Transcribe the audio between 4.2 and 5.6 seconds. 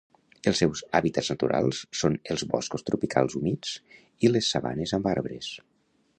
i les sabanes amb arbres.